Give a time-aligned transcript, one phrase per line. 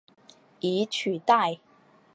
[0.61, 1.59] 以取代。